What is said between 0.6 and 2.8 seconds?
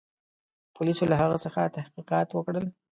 پولیسو له هغه څخه تحقیقات وکړل.